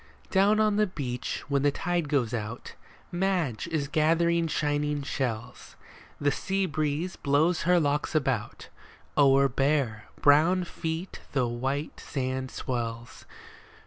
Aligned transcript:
Down 0.31 0.59
on 0.59 0.77
the 0.77 0.87
beach, 0.87 1.43
when 1.47 1.61
the 1.61 1.69
tide 1.69 2.09
goes 2.09 2.33
out, 2.33 2.73
Madge 3.11 3.67
is 3.67 3.87
gathering 3.87 4.47
shining 4.47 5.03
shells; 5.03 5.75
The 6.19 6.31
sea 6.31 6.65
breeze 6.65 7.15
blows 7.15 7.61
her 7.69 7.79
locks 7.79 8.15
about; 8.15 8.69
O'er 9.15 9.47
bare, 9.47 10.05
brown 10.19 10.63
feet 10.63 11.19
the 11.33 11.45
white 11.47 11.99
sand 11.99 12.49
swells. 12.49 13.25